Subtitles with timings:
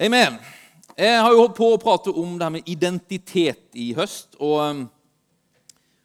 [0.00, 0.36] Amen.
[0.98, 4.36] Jeg har jo holdt på å prate om det her med identitet i høst.
[4.38, 4.84] og um,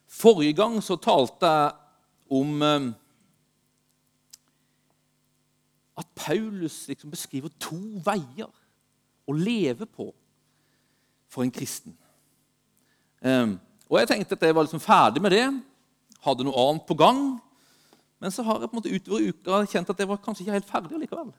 [0.09, 1.75] Forrige gang så talte jeg
[2.33, 2.87] om um,
[6.01, 8.49] at Paulus liksom beskriver to veier
[9.29, 10.09] å leve på
[11.29, 11.93] for en kristen.
[13.21, 13.59] Um,
[13.91, 15.45] og Jeg tenkte at jeg var liksom ferdig med det,
[16.25, 17.25] hadde noe annet på gang.
[18.17, 20.57] Men så har jeg på en måte utover uka kjent at jeg var kanskje ikke
[20.57, 21.33] helt ferdig likevel.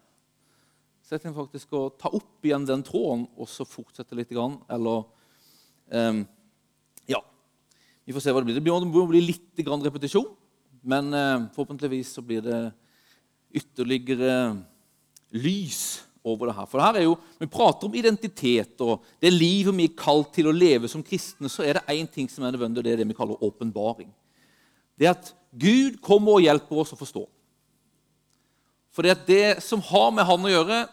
[1.15, 4.33] Jeg tenkte faktisk å ta opp igjen den tråden og så fortsette litt.
[4.35, 5.05] Grann, Eller
[5.95, 6.25] um,
[7.07, 7.21] Ja.
[8.05, 8.59] Vi får se hva det blir.
[8.59, 10.27] Det må bli litt grann repetisjon,
[10.83, 12.59] men uh, forhåpentligvis så blir det
[13.55, 14.57] ytterligere
[15.39, 16.67] lys over det her.
[16.67, 20.33] For det her er jo, Vi prater om identitet og det livet vi er kalt
[20.35, 21.53] til å leve som kristne.
[21.53, 24.11] Så er det én ting som er nødvendig, og det er det vi kaller åpenbaring.
[24.99, 27.23] Det er at Gud kommer og hjelper oss å forstå.
[28.95, 30.85] For det som har med han å gjøre,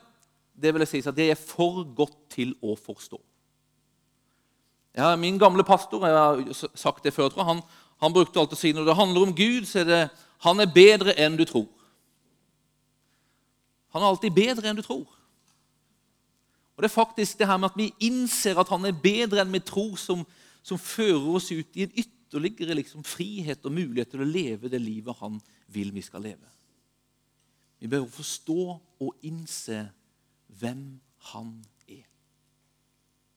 [0.61, 3.19] det vil jeg si at det er for godt til å forstå.
[4.97, 7.61] Ja, min gamle pastor jeg har sagt det før, tror han,
[8.03, 10.02] han brukte alltid å si når det handler om Gud, så er det
[10.44, 11.69] han er bedre enn du tror.
[13.95, 15.05] Han er alltid bedre enn du tror.
[16.75, 19.53] Og Det er faktisk det her med at vi innser at han er bedre enn
[19.53, 20.23] vi tror, som,
[20.64, 24.81] som fører oss ut i en ytterligere liksom, frihet og mulighet til å leve det
[24.81, 25.38] livet han
[25.71, 26.47] vil vi skal leve.
[27.80, 28.64] Vi behøver forstå
[29.02, 29.86] og innse
[30.59, 30.99] hvem
[31.31, 31.52] han
[31.88, 32.05] er.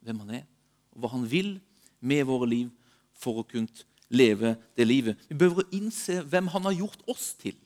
[0.05, 0.47] Hvem han er,
[0.93, 1.57] og hva han vil
[2.05, 2.71] med våre liv
[3.17, 3.71] for å kunne
[4.15, 5.21] leve det livet.
[5.29, 7.57] Vi behøver å innse hvem han har gjort oss til.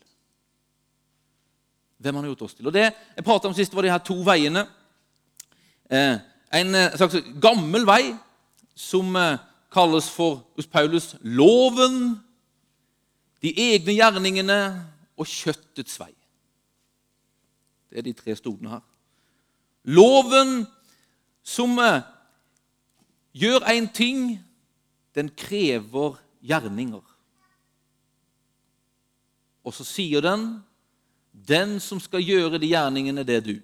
[1.99, 2.69] Hvem han har gjort oss til.
[2.71, 4.65] Og Det jeg pratet om sist, var de her to veiene.
[5.91, 6.21] Eh,
[6.61, 8.15] en eh, slags gammel vei
[8.79, 9.41] som eh,
[9.75, 12.19] kalles for hos Paulus loven,
[13.43, 14.61] de egne gjerningene
[15.19, 16.13] og kjøttets vei.
[17.89, 18.88] Det er de tre stolene her.
[19.85, 20.63] Loven
[21.47, 22.03] som eh,
[23.39, 24.39] gjør én ting,
[25.15, 27.05] den krever gjerninger.
[29.65, 30.51] Og så sier den
[31.49, 33.57] den som skal gjøre de gjerningene, det er du.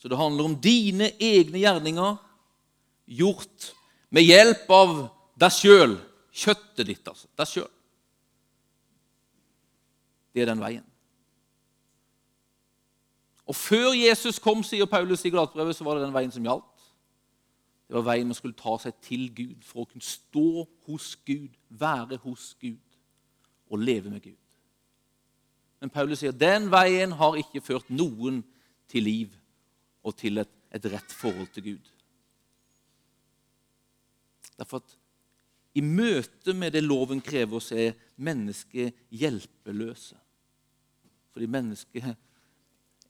[0.00, 2.16] Så det handler om dine egne gjerninger
[3.20, 3.72] gjort
[4.08, 4.94] med hjelp av
[5.40, 5.98] deg sjøl.
[6.30, 7.28] Kjøttet ditt, altså.
[7.36, 7.68] Deg sjøl.
[10.32, 10.86] Det er den veien.
[13.50, 16.84] Og Før Jesus kom, sier Paulus i Galatbrevet, så var det den veien som gjaldt.
[17.90, 21.50] Det var veien man skulle ta seg til Gud for å kunne stå hos Gud,
[21.68, 22.78] være hos Gud
[23.66, 24.38] og leve med Gud.
[25.82, 28.44] Men Paulus sier den veien har ikke ført noen
[28.90, 29.34] til liv
[30.06, 31.90] og til et, et rett forhold til Gud.
[34.60, 34.96] Derfor at
[35.74, 40.18] i møte med det loven krever, oss, er mennesket hjelpeløse.
[41.34, 42.06] Fordi mennesket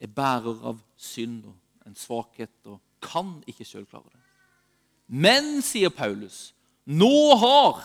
[0.00, 4.20] er bærer av synd og en svakhet og kan ikke sjøl klare det.
[5.10, 6.52] Men, sier Paulus,
[6.86, 7.82] nå har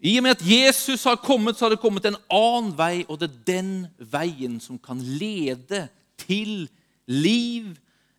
[0.00, 3.18] I og med at Jesus har kommet, så har det kommet en annen vei, og
[3.20, 5.88] det er den veien som kan lede
[6.20, 6.70] til
[7.10, 7.74] liv,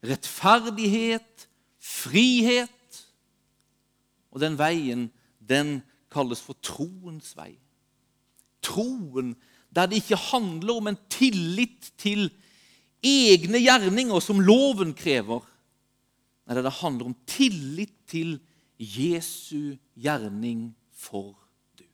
[0.05, 1.47] rettferdighet,
[1.81, 2.99] frihet.
[4.29, 5.07] Og den veien,
[5.39, 5.79] den
[6.13, 7.55] kalles for troens vei.
[8.61, 9.33] Troen
[9.71, 12.27] der det ikke handler om en tillit til
[13.01, 15.43] egne gjerninger som loven krever.
[16.45, 18.37] Nei, det handler om tillit til
[18.81, 21.35] Jesu gjerning for
[21.77, 21.85] du.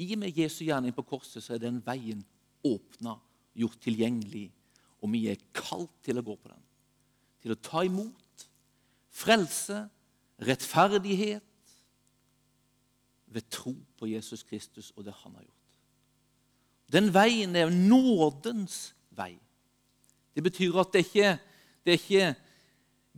[0.00, 2.24] I og med Jesu gjerning på korset så er den veien
[2.66, 3.16] åpna,
[3.56, 4.48] gjort tilgjengelig,
[5.00, 6.64] og vi er kalt til å gå på den.
[7.40, 8.44] Til å ta imot
[9.10, 9.86] frelse,
[10.40, 11.44] rettferdighet,
[13.30, 15.59] ved tro på Jesus Kristus og det han har gjort.
[16.90, 19.36] Den veien er nådens vei.
[20.34, 21.38] Det betyr at det ikke
[21.84, 22.24] det er ikke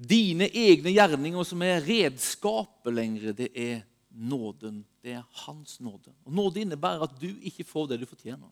[0.08, 3.32] dine egne gjerninger som er redskapet lenger.
[3.36, 4.82] Det er nåden.
[5.02, 6.12] Det er Hans nåde.
[6.24, 8.50] Og Nåde innebærer at du ikke får det du fortjener.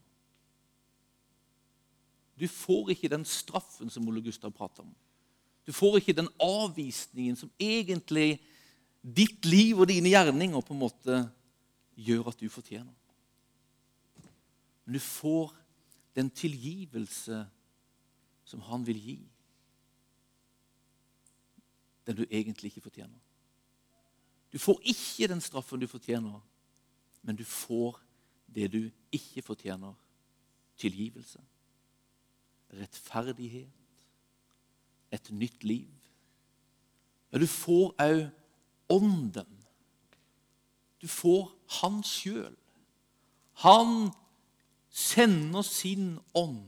[2.40, 4.94] Du får ikke den straffen som Ole Gustav prater om.
[5.66, 8.40] Du får ikke den avvisningen som egentlig
[9.00, 11.20] ditt liv og dine gjerninger på en måte
[12.00, 12.94] gjør at du fortjener.
[14.90, 15.52] Men du får
[16.14, 17.44] den tilgivelse
[18.44, 19.18] som han vil gi.
[22.06, 23.20] Den du egentlig ikke fortjener.
[24.50, 26.40] Du får ikke den straffen du fortjener,
[27.22, 28.00] men du får
[28.50, 29.94] det du ikke fortjener
[30.76, 31.38] tilgivelse.
[32.74, 33.70] Rettferdighet.
[35.12, 35.94] Et nytt liv.
[37.30, 38.26] Ja, du får òg
[38.90, 39.54] Ånden.
[40.98, 41.46] Du får
[41.78, 42.56] Han sjøl.
[43.62, 44.10] Han
[44.90, 46.66] sender sin ånd.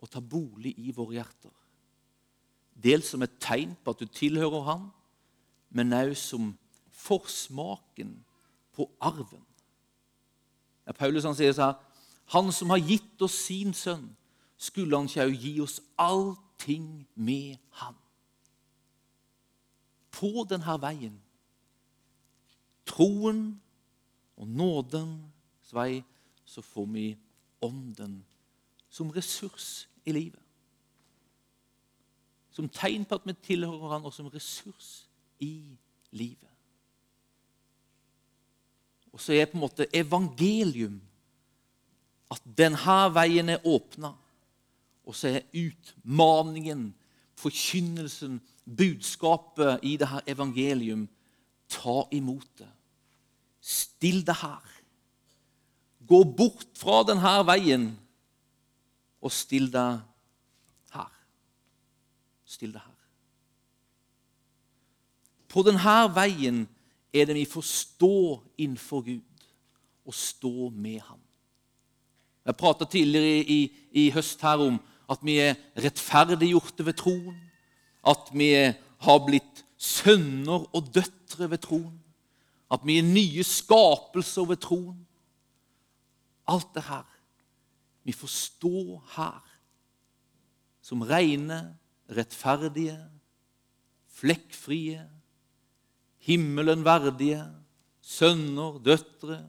[0.00, 1.52] og ta bolig i våre hjerter.
[2.72, 4.86] Dels som et tegn på at du tilhører ham,
[5.76, 6.46] men også som
[6.88, 8.14] forsmaken
[8.72, 9.44] på arven.
[10.86, 11.86] Ja, Paulus han sier så her
[12.30, 14.16] Han som har gitt oss sin sønn,
[14.56, 17.96] skulle han ikke òg gi oss allting med ham?
[20.14, 21.16] På denne veien,
[22.86, 23.42] troen
[24.38, 24.46] og
[25.70, 26.04] nådens vei,
[26.44, 27.18] så får vi
[27.62, 28.24] Ånden
[28.88, 30.40] som ressurs i livet.
[32.50, 35.08] Som tegn på at vi tilhører Han, og som ressurs
[35.38, 35.76] i
[36.10, 36.48] livet.
[39.12, 41.00] Og så er på en måte evangelium
[42.30, 44.14] at denne veien er åpna.
[45.04, 46.94] Og så er utmaningen,
[47.36, 51.08] forkynnelsen, budskapet i dette evangelium
[51.68, 52.70] ta imot det.
[53.60, 54.79] Still det her.
[56.10, 57.90] Gå bort fra denne veien
[59.20, 60.00] og still deg
[60.94, 61.12] her.
[62.48, 62.96] Still deg her.
[65.50, 66.64] På denne veien
[67.14, 68.14] er det vi får stå
[68.58, 69.46] innenfor Gud
[70.06, 71.20] og stå med Ham.
[72.46, 73.60] Jeg prata tidligere i, i,
[73.92, 74.78] i, høst her om
[75.10, 77.36] at vi er rettferdiggjorte ved troen.
[78.06, 78.54] At vi
[79.04, 81.98] har blitt sønner og døtre ved troen.
[82.70, 84.96] At vi er nye skapelser ved troen.
[86.50, 87.06] Alt det her.
[88.04, 89.46] Vi får stå her
[90.82, 91.76] som rene,
[92.10, 92.96] rettferdige,
[94.08, 95.04] flekkfrie,
[96.18, 97.44] himmelen verdige,
[98.00, 99.44] sønner, døtre,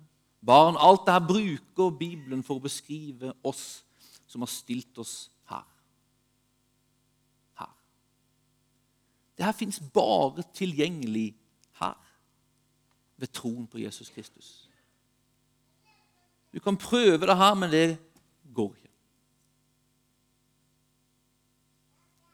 [0.45, 0.77] barn.
[0.77, 3.81] Alt det her bruker Bibelen for å beskrive oss
[4.29, 5.65] som har stilt oss her.
[7.59, 7.73] Her.
[9.37, 11.31] Det her fins bare tilgjengelig
[11.81, 11.97] her,
[13.17, 14.70] ved troen på Jesus Kristus.
[16.53, 17.97] Du kan prøve det her, men det
[18.53, 18.89] går ikke.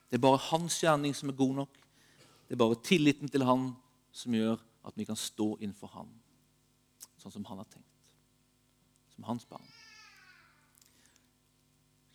[0.09, 1.73] Det er bare hans gjerning som er god nok.
[2.47, 3.73] Det er bare tilliten til han
[4.11, 6.07] som gjør at vi kan stå innenfor han,
[7.19, 8.13] sånn som han har tenkt.
[9.13, 9.67] Som hans barn.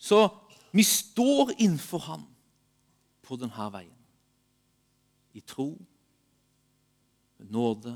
[0.01, 0.25] Så
[0.73, 2.25] vi står innenfor han
[3.23, 3.99] på denne veien.
[5.33, 5.77] I tro,
[7.39, 7.95] med nåde,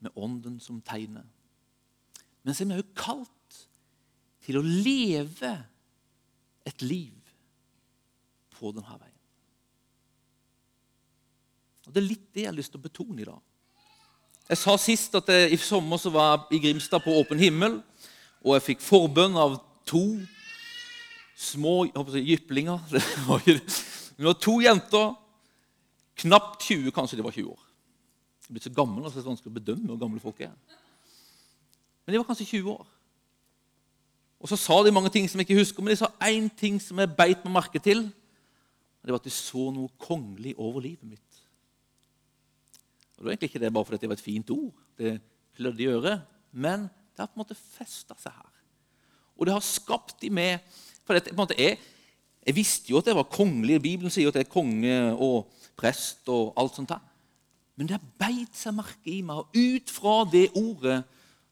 [0.00, 1.24] med ånden som tegner.
[2.44, 3.60] Men så er vi òg kalt
[4.44, 5.54] til å leve
[6.68, 7.12] et liv
[8.54, 9.10] på denne veien.
[11.84, 13.40] Og Det er litt det jeg har lyst til å betone i dag.
[14.44, 17.78] Jeg sa sist at jeg, i sommer så var jeg i Grimstad på Åpen himmel,
[18.44, 19.56] og jeg fikk forbønn av
[19.88, 20.04] to
[21.36, 22.80] små jeg jyplinger.
[22.92, 25.14] Det var, det var to jenter,
[26.22, 27.62] knapt 20, kanskje de var 20 år.
[28.44, 30.52] Jeg er blitt så gammel at det er vanskelig å bedømme hvor gamle folk er.
[32.04, 32.86] Men de var kanskje 20 år.
[34.44, 36.76] Og Så sa de mange ting som jeg ikke husker, men de sa én ting
[36.82, 38.04] som jeg beit meg merke til.
[39.00, 41.40] Og det var at de så noe kongelig over livet mitt.
[43.14, 44.74] Og det var egentlig ikke det bare fordi det var et fint ord.
[44.98, 45.20] Det
[45.56, 46.22] klødde i øret.
[46.52, 48.52] Men det har på en måte festa seg her.
[49.38, 50.58] Og det har skapt de med
[51.04, 51.78] for det, på en måte, jeg,
[52.46, 53.82] jeg visste jo at jeg var kongelig.
[53.82, 56.94] Bibelen sier jo at jeg er konge og prest og alt sånt.
[56.94, 57.02] her.
[57.76, 61.02] Men det har beit seg merke i meg, og ut fra det ordet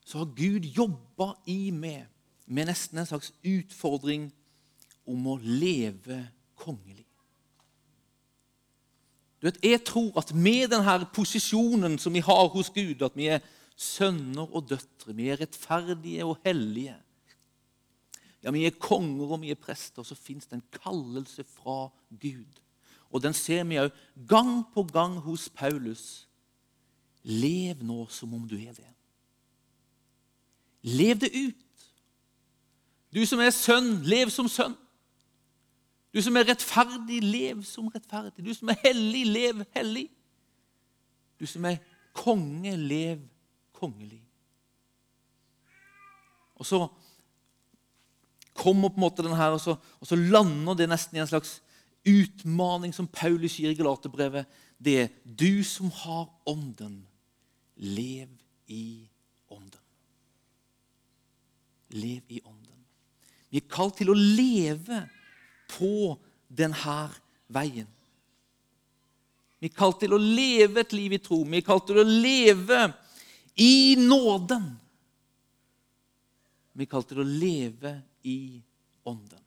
[0.04, 2.08] så har Gud jobba i meg
[2.46, 4.28] med nesten en slags utfordring
[5.08, 6.18] om å leve
[6.58, 7.06] kongelig.
[9.40, 13.26] Du vet, Jeg tror at med denne posisjonen som vi har hos Gud, at vi
[13.26, 13.40] er
[13.76, 16.96] sønner og døtre, vi er rettferdige og hellige
[18.42, 22.58] Ja, vi er konger og vi er prester, så fins det en kallelse fra Gud.
[23.12, 23.92] Og den ser vi òg
[24.26, 26.26] gang på gang hos Paulus.
[27.22, 28.91] Lev nå som om du er det.
[30.82, 31.58] Lev det ut.
[33.14, 34.74] Du som er sønn, lev som sønn.
[36.12, 38.44] Du som er rettferdig, lev som rettferdig.
[38.44, 40.08] Du som er hellig, lev hellig.
[41.40, 41.80] Du som er
[42.16, 43.22] konge, lev
[43.76, 44.20] kongelig.
[46.60, 46.86] Og så
[48.54, 51.30] kommer på en måte den her, og så, og så lander det nesten i en
[51.30, 51.60] slags
[52.06, 54.46] utmaning som Paulus gir i Galaterbrevet.
[54.78, 57.06] Det er du som har ånden,
[57.76, 58.28] lev
[58.66, 59.08] i.
[61.92, 62.78] Lev i ånden.
[63.52, 65.02] Vi er kalt til å leve
[65.74, 66.14] på
[66.48, 66.96] denne
[67.52, 67.88] veien.
[69.60, 71.42] Vi er kalt til å leve et liv i tro.
[71.44, 72.80] Vi er kalt til å leve
[73.60, 74.64] i nåden.
[76.72, 77.92] Vi er kalt til å leve
[78.26, 78.58] i
[79.06, 79.38] ånden.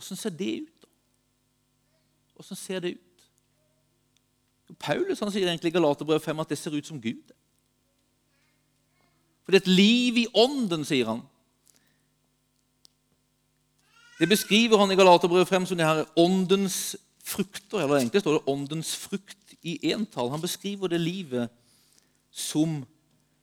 [0.00, 0.88] Åssen ser det ut, da?
[2.40, 3.24] Åssen ser det ut?
[4.80, 7.34] Paulus han sier egentlig i Galaterbrevet 5 at det ser ut som Gud.
[9.44, 11.22] For det er et liv i ånden, sier han.
[14.20, 17.80] Det beskriver han i Galaterbrevet frem som det her åndens frukter.
[17.80, 20.30] Eller egentlig står det 'åndens frukt' i entall.
[20.30, 21.48] Han beskriver det livet
[22.30, 22.84] som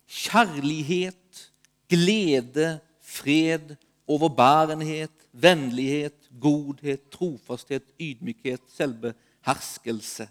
[0.07, 1.51] kjærlighet,
[1.89, 3.75] glede, fred,
[4.07, 10.29] overbærenhet, vennlighet, godhet, trofasthet, ydmykhet, selvbeherskelse.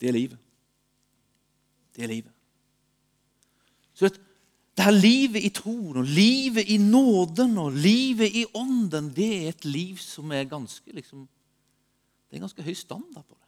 [0.00, 0.38] Det er livet.
[1.96, 2.35] Det er livet.
[3.96, 4.20] Så vet,
[4.76, 9.48] det her livet i troen og livet i nåden og livet i ånden, det er
[9.48, 11.28] et liv som er ganske liksom,
[12.30, 13.46] Det er ganske høy standard på det.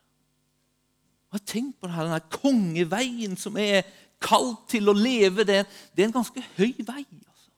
[1.29, 3.83] Og jeg tenker på det denne kongeveien som er
[4.23, 7.03] kalt til å leve, det, det er en ganske høy vei.
[7.03, 7.51] Altså.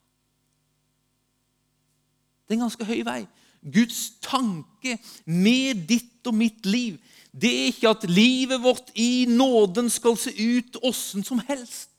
[2.42, 3.20] Det er en ganske høy vei.
[3.60, 4.96] Guds tanke
[5.28, 6.96] med ditt og mitt liv,
[7.30, 11.89] det er ikke at livet vårt i nåden skal se ut åssen som helst.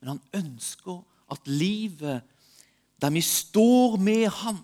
[0.00, 1.00] Men han ønsker
[1.32, 2.22] at livet
[2.98, 4.58] der vi står med Han,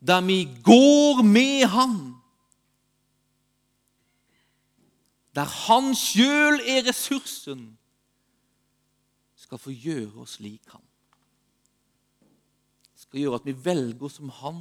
[0.00, 2.22] der vi går med Han
[5.34, 7.78] Der Han sjøl er ressursen,
[9.36, 10.82] skal få gjøre oss lik Han.
[12.96, 14.60] Skal gjøre at vi velger som Han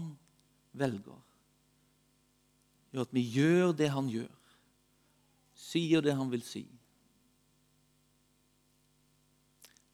[0.72, 1.20] velger.
[2.92, 4.32] Gjør at vi gjør det Han gjør,
[5.56, 6.66] sier det Han vil si.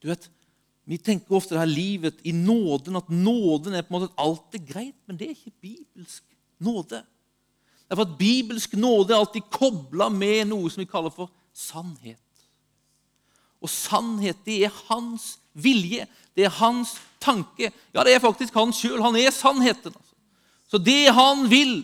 [0.02, 0.30] Du vet,
[0.88, 4.22] Vi tenker ofte det her livet i nåden, at nåden er på en måte at
[4.24, 4.96] alt er greit.
[5.04, 6.22] Men det er ikke bibelsk
[6.64, 7.02] nåde.
[7.02, 11.28] Det er for at Bibelsk nåde er alltid kobla med noe som vi kaller for
[11.52, 12.24] sannhet.
[13.60, 17.68] Og sannhet, det er hans vilje, det er hans tanke.
[17.92, 19.02] Ja, det er faktisk han sjøl.
[19.04, 19.92] Han er sannheten.
[19.92, 20.16] Altså.
[20.72, 21.82] Så det han vil,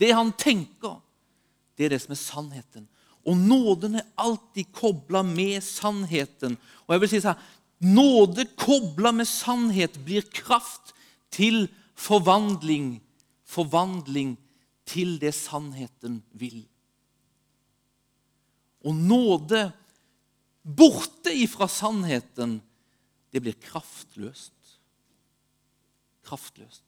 [0.00, 0.98] det han tenker,
[1.78, 2.90] det er det som er sannheten.
[3.28, 6.56] Og nåden er alltid kobla med sannheten.
[6.86, 7.46] Og jeg vil si sånn,
[7.78, 10.94] Nåde kobla med sannhet blir kraft
[11.30, 12.96] til forvandling.
[13.46, 14.34] Forvandling
[14.88, 16.64] til det sannheten vil.
[18.82, 19.68] Og nåde
[20.62, 22.58] borte ifra sannheten,
[23.30, 24.54] det blir kraftløst.
[26.26, 26.87] Kraftløst.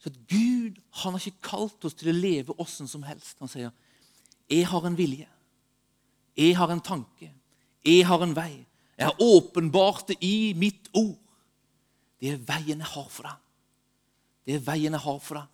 [0.00, 3.36] Så Gud han har ikke kalt oss til å leve åssen som helst.
[3.38, 3.70] Han sier,
[4.48, 5.28] 'Jeg har en vilje.
[6.36, 7.32] Jeg har en tanke.
[7.84, 8.66] Jeg har en vei.
[8.98, 11.18] Jeg har åpenbart det i mitt ord.'
[12.20, 13.36] Det er veien jeg har for deg.
[14.44, 15.46] Det er veien jeg har for deg.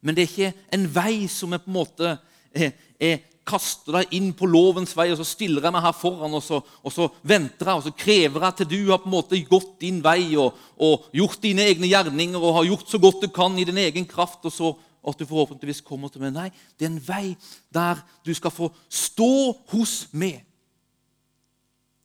[0.00, 2.18] Men det er ikke en vei som er på en måte
[2.52, 3.18] er, er
[3.48, 6.60] kaster deg inn på lovens vei, og så stiller jeg meg her foran, og så,
[6.62, 9.74] og så venter jeg og så krever jeg til du har på en måte gått
[9.82, 13.58] din vei og, og, gjort dine egne gjerninger og har gjort så godt du kan
[13.58, 14.72] i din egen kraft, og så
[15.02, 16.30] at du forhåpentligvis kommer til meg.
[16.36, 17.34] Nei, det er en vei
[17.74, 19.32] der du skal få stå
[19.72, 20.44] hos meg.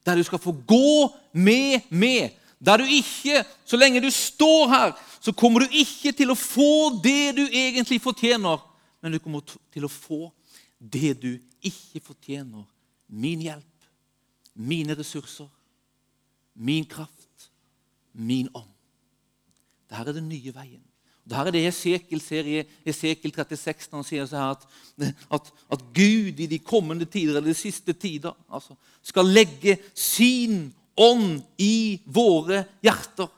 [0.07, 2.33] Der du skal få gå med meg.
[2.57, 6.97] Der du ikke, så lenge du står her, så kommer du ikke til å få
[7.03, 8.63] det du egentlig fortjener,
[9.03, 10.31] men du kommer til å få
[10.79, 11.31] det du
[11.65, 12.65] ikke fortjener.
[13.07, 13.87] Min hjelp,
[14.53, 15.47] mine ressurser,
[16.53, 17.51] min kraft,
[18.13, 18.73] min ånd.
[19.87, 20.83] Dette er den nye veien.
[21.27, 24.67] Dette er det Esekiel ser i Esekiel 36 når han sier så at,
[25.35, 30.69] at, at, Gud i de kommende tider, eller de siste tider, altså, skal legge sin
[30.97, 33.31] ånd i våre hjerter.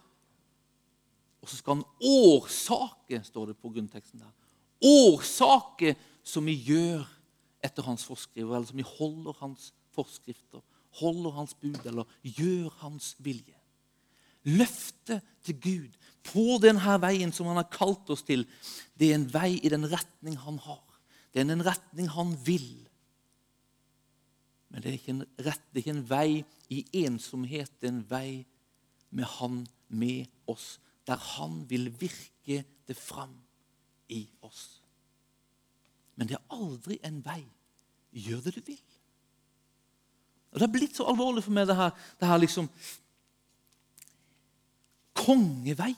[1.40, 4.36] Og så skal han årsake, står det på grunnteksten der,
[4.86, 7.08] årsake som vi gjør
[7.64, 10.62] etter hans forskriver, eller som vi holder hans forskrifter,
[11.00, 13.56] holder hans bud eller gjør hans vilje.
[14.48, 18.46] Løftet til Gud på denne veien som han har kalt oss til,
[18.96, 20.84] det er en vei i den retning han har.
[21.34, 22.70] Det er en retning han vil.
[24.70, 26.30] Men det er ikke en, rett, det er ikke en vei
[26.70, 27.72] i ensomhet.
[27.82, 28.30] Det er en vei
[29.10, 33.34] med han med oss, der han vil virke det fram
[34.10, 34.79] i oss.
[36.20, 37.42] Men det er aldri en vei.
[38.12, 38.82] Gjør det du vil.
[40.52, 42.68] Og Det har blitt så alvorlig for meg, det her, det her liksom
[45.20, 45.96] Kongeveien.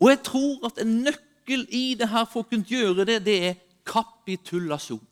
[0.00, 3.36] Og jeg tror at en nøkkel i det her for å kunne gjøre det, det
[3.50, 5.02] er kapitulasjon.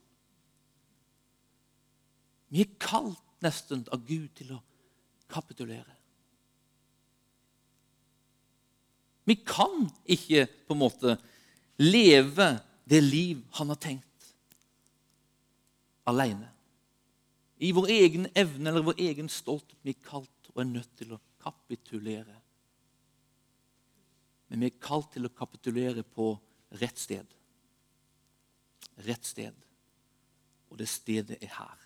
[2.49, 4.63] Vi er kalt nesten av Gud til å
[5.29, 5.93] kapitulere.
[9.29, 11.19] Vi kan ikke på en måte
[11.85, 12.49] leve
[12.89, 14.35] det liv han har tenkt,
[16.09, 16.49] aleine.
[17.59, 21.21] I vår egen evne eller vår egen stolthet blir kalt og er nødt til å
[21.43, 22.37] kapitulere.
[24.49, 26.31] Men vi er kalt til å kapitulere på
[26.81, 27.35] rett sted.
[29.05, 29.59] Rett sted.
[30.73, 31.85] Og det stedet er her.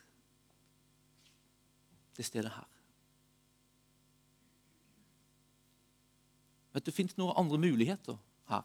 [2.15, 2.71] Det stedet er her.
[6.73, 8.17] Vet du, Det fins noen andre muligheter
[8.49, 8.63] her.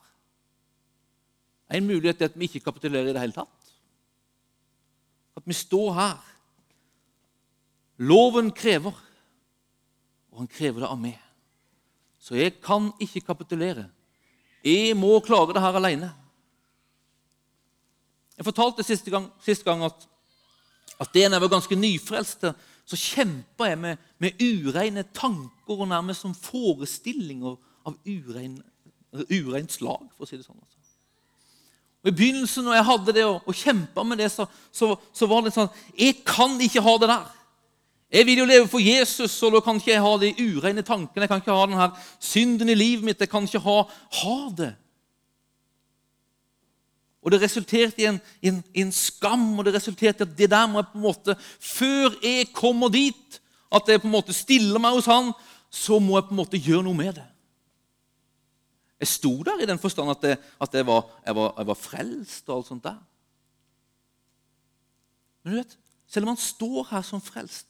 [1.74, 3.72] En mulighet er at vi ikke kapitulerer i det hele tatt.
[5.36, 6.18] At vi står her.
[7.98, 8.94] Loven krever,
[10.30, 11.18] og han krever det av meg.
[12.18, 13.88] Så jeg kan ikke kapitulere.
[14.64, 16.10] Jeg må klare det her alene.
[18.38, 20.06] Jeg fortalte siste gang, siste gang at,
[21.02, 22.46] at det jeg var ganske nyfrelst,
[22.88, 28.60] så kjempa jeg med, med ureine tanker og nærmest som forestillinger av urein,
[29.12, 30.60] ureint slag, for å si det sånn.
[30.62, 30.77] Altså.
[32.08, 35.44] I begynnelsen, når jeg hadde det og, og kjempa med det, så, så, så, var
[35.44, 37.26] det sånn Jeg kan ikke ha det der.
[38.08, 41.26] Jeg vil jo leve for Jesus, og da kan ikke jeg ha de ureine tankene.
[41.26, 41.88] Jeg kan ikke ha denne
[42.24, 43.20] synden i livet mitt.
[43.20, 43.82] Jeg kan ikke ha,
[44.22, 44.70] ha det.
[47.20, 50.36] Og det resulterte i en, i, en, i en, skam, og det resulterte i at
[50.38, 54.14] det der må jeg på en måte Før jeg kommer dit, at jeg på en
[54.14, 55.34] måte stiller meg hos han,
[55.68, 57.26] så må jeg på en måte gjøre noe med det.
[58.98, 61.78] Jeg sto der i den forstand at, jeg, at jeg, var, jeg, var, jeg, var,
[61.78, 62.98] frelst og alt sånt der.
[65.42, 65.76] Men du vet,
[66.10, 67.66] selv om han står her som frelst,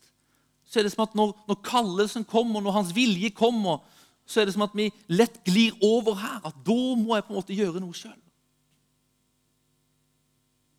[0.69, 3.85] så er det som at når, når kallelsen kommer, når hans vilje kommer,
[4.29, 6.41] så er det som at vi lett glir over her.
[6.45, 8.17] At da må jeg på en måte gjøre noe sjøl.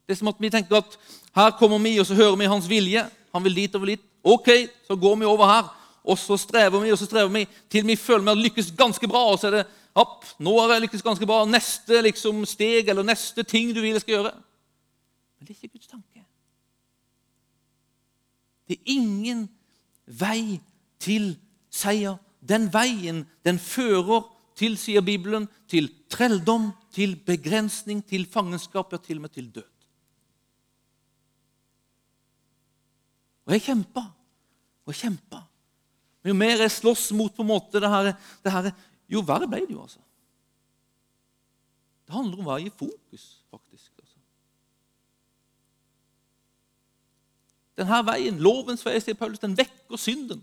[0.05, 0.97] Det er som at vi tenker at
[1.37, 3.03] her kommer vi, og så hører vi hans vilje.
[3.33, 4.05] Han vil dit og vil dit.
[4.25, 4.49] Ok,
[4.87, 5.67] så går vi over her.
[6.09, 9.09] Og så strever vi og så strever vi til vi føler vi har lykkes ganske
[9.09, 9.25] bra.
[9.29, 11.41] Og så er det opp, nå har jeg lykkes ganske bra.
[11.49, 14.33] Neste liksom, steg eller neste ting du vil jeg skal gjøre.
[15.39, 16.25] Men det er ikke Guds tanke.
[18.69, 19.47] Det er ingen
[20.05, 20.59] vei
[21.01, 21.31] til
[21.73, 22.19] seier.
[22.39, 24.27] Den veien den fører
[24.59, 29.67] til, sier Bibelen, til trelldom, til begrensning, til fangenskap, ja, til og med til død.
[33.47, 34.03] Og jeg kjempa
[34.85, 35.41] og kjempa.
[36.21, 38.11] Men jo mer jeg slåss mot på en måte det her,
[38.43, 38.69] det her
[39.09, 39.81] jo verre ble det jo.
[39.81, 40.01] altså.
[42.05, 43.91] Det handler om hva i fokus, faktisk.
[44.01, 44.17] altså.
[47.79, 50.41] Denne veien, lovens vei, sier Paulus, den vekker synden.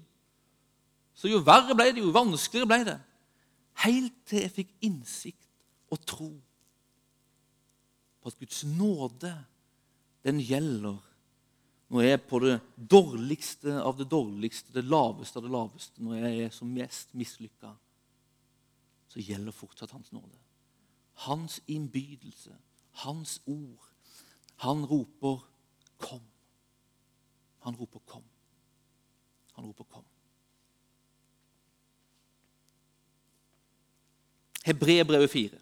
[1.17, 2.97] Så jo verre ble det, jo vanskeligere ble det.
[3.85, 5.49] Helt til jeg fikk innsikt
[5.93, 6.31] og tro
[8.23, 9.35] på at Guds nåde,
[10.27, 10.97] den gjelder
[11.93, 16.17] når jeg er på det dårligste av det dårligste, det laveste av det laveste, når
[16.19, 17.71] jeg er som mest mislykka,
[19.17, 20.39] så gjelder fortsatt Hans nåde.
[21.13, 22.57] Hans innbydelse,
[22.91, 23.89] Hans ord.
[24.57, 25.49] Han roper
[25.99, 26.31] 'kom'.
[27.59, 28.29] Han roper 'kom'.
[29.53, 30.05] Han roper 'kom'.
[34.65, 35.59] Hebrebrevet 4.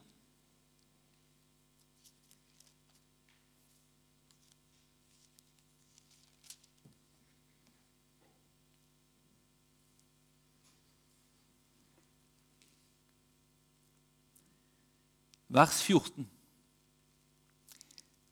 [15.55, 16.27] vers 14.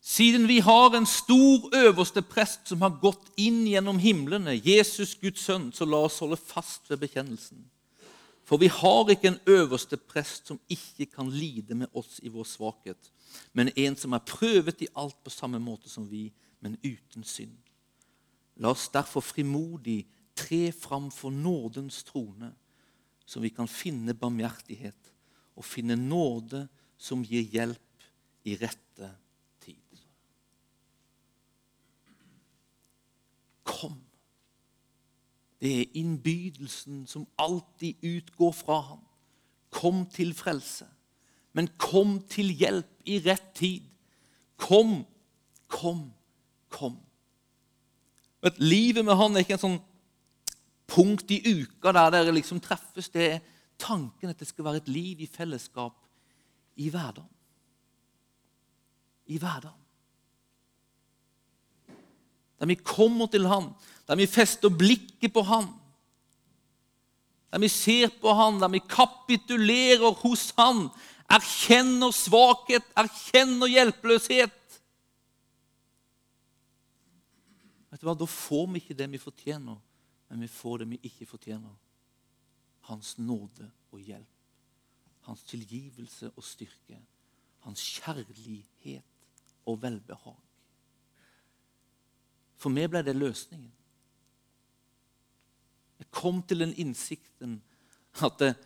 [0.03, 5.45] Siden vi har en stor øverste prest som har gått inn gjennom himlene, Jesus Guds
[5.47, 7.63] sønn, så la oss holde fast ved bekjennelsen.
[8.43, 12.49] For vi har ikke en øverste prest som ikke kan lide med oss i vår
[12.51, 13.13] svakhet,
[13.55, 16.27] men en som er prøvet i alt på samme måte som vi,
[16.61, 17.55] men uten synd.
[18.59, 20.03] La oss derfor frimodig
[20.37, 22.51] tre fram for nådens trone,
[23.25, 25.13] så vi kan finne barmhjertighet
[25.57, 26.67] og finne nåde
[27.03, 28.07] som gir hjelp
[28.47, 29.09] i rette
[29.63, 30.01] tid.
[33.67, 33.97] Kom.
[35.63, 39.05] Det er innbydelsen som alltid utgår fra ham.
[39.73, 40.87] Kom til frelse,
[41.57, 43.87] men kom til hjelp i rett tid.
[44.61, 45.01] Kom,
[45.67, 46.05] kom,
[46.71, 46.99] kom.
[48.43, 49.81] Vet, livet med han er ikke en sånn
[50.93, 53.09] punkt i uka der dere liksom treffes.
[53.11, 53.43] Det er
[53.81, 56.02] tanken at det skal være et liv i fellesskap
[56.77, 57.29] i hverdagen.
[59.27, 59.79] I hverdagen.
[62.59, 63.73] Der vi kommer til Han,
[64.07, 65.67] der vi fester blikket på Han.
[67.53, 70.89] Der vi ser på Han, der vi kapitulerer hos Han,
[71.29, 74.59] erkjenner svakhet, erkjenner hjelpeløshet.
[77.93, 78.15] Vet du hva?
[78.17, 79.81] Da får vi ikke det vi fortjener,
[80.31, 81.75] men vi får det vi ikke fortjener.
[82.89, 84.42] Hans nåde og hjelp
[85.27, 86.99] hans tilgivelse og styrke,
[87.67, 89.05] hans kjærlighet
[89.67, 90.41] og velbehag.
[92.59, 93.71] For meg ble det løsningen.
[96.03, 97.61] Jeg kom til den innsikten
[98.23, 98.59] at jeg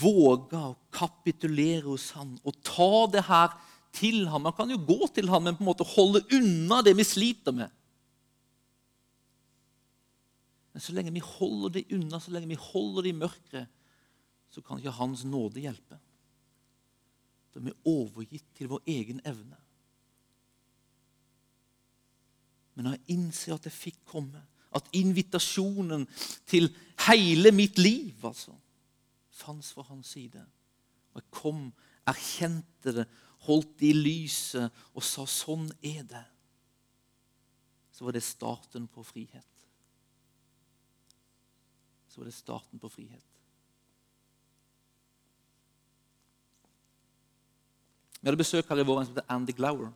[0.00, 3.54] våga å kapitulere hos han og ta det her
[3.94, 4.46] til ham.
[4.46, 7.54] Man kan jo gå til ham, men på en måte holde unna det vi sliter
[7.56, 7.72] med.
[10.74, 13.82] Men så lenge vi holder det unna, så lenge vi holder det i mørket,
[14.54, 15.98] så kan ikke Hans nåde hjelpe.
[17.54, 19.58] De er overgitt til vår egen evne.
[22.74, 24.42] Men jeg innser at jeg fikk komme,
[24.74, 26.06] at invitasjonen
[26.50, 26.68] til
[27.06, 28.54] hele mitt liv altså,
[29.30, 30.40] fantes fra hans side
[31.14, 31.68] Og jeg kom,
[32.10, 33.04] erkjente det,
[33.46, 36.30] holdt det i lyset og sa 'sånn er det',
[37.92, 39.66] så var det starten på frihet.
[42.08, 43.33] Så var det starten på frihet.
[48.24, 49.90] Vi hadde besøk her i vår som heter Andy Glower.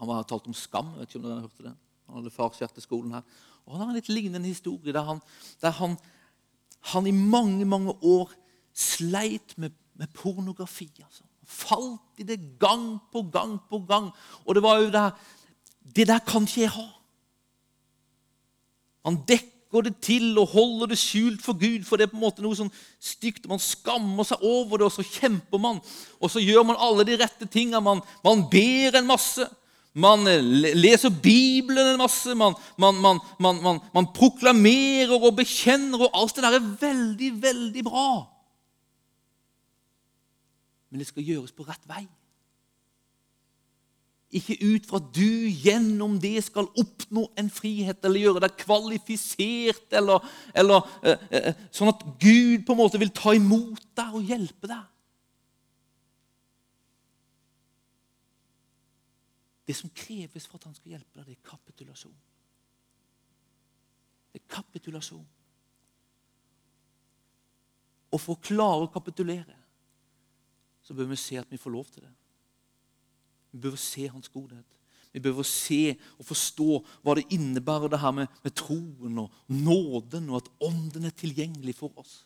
[0.00, 0.94] Han var talt om skam.
[0.94, 1.72] Jeg vet ikke om dere hørte det.
[2.08, 3.26] Han hadde farshjerteskolen her.
[3.66, 5.20] Og Han har en litt lignende historie der han,
[5.60, 5.98] der han,
[6.94, 8.32] han i mange mange år
[8.72, 10.88] sleit med, med pornografi.
[11.04, 11.28] altså.
[11.44, 14.08] Falt i det gang på gang på gang.
[14.46, 15.12] Og det var jo det
[15.84, 16.88] Det der kan ikke jeg ha.
[19.04, 19.24] Han
[19.72, 22.42] dekker det til og holder det skjult for Gud, for det er på en måte
[22.42, 23.48] noe sånn stygt.
[23.48, 25.80] Man skammer seg over det, og så kjemper man.
[26.20, 27.80] Og så gjør man alle de rette tingene.
[27.80, 29.46] Man, man ber en masse.
[29.94, 30.40] Man eh,
[30.76, 32.96] leser Bibelen en masse, man, man,
[33.38, 38.08] man, man, proklamerer og bekjenner, og alt det der er veldig, veldig bra.
[40.90, 42.06] Men det skal gjøres på rett vei.
[44.32, 49.84] Ikke ut fra at du gjennom det skal oppnå en frihet eller gjøre deg kvalifisert,
[49.92, 50.24] eller,
[50.56, 54.70] eller eh, eh, sånn at Gud på en måte vil ta imot deg og hjelpe
[54.70, 54.88] deg.
[59.68, 62.16] Det som kreves for at han skal hjelpe deg, det er kapitulasjon.
[64.32, 65.28] Det er kapitulasjon.
[68.12, 69.60] Og for å klare å kapitulere
[70.82, 72.10] så bør vi se at vi får lov til det.
[73.52, 74.66] Vi bør se hans godhet.
[75.12, 80.30] Vi bør se og forstå hva det innebærer det her med, med troen og nåden,
[80.30, 82.22] og at Ånden er tilgjengelig for oss.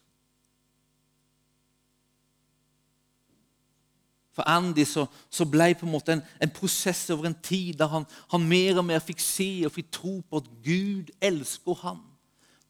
[4.37, 7.89] For Andy så, så ble på en måte en, en, prosess over en tid der
[7.89, 12.03] han, han, mer og mer fikk se og fikk tro på at Gud elsker ham.